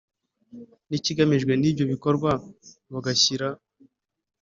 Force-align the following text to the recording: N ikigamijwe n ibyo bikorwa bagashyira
N 0.89 0.91
ikigamijwe 0.99 1.53
n 1.55 1.63
ibyo 1.69 1.83
bikorwa 1.91 2.29
bagashyira 2.93 3.47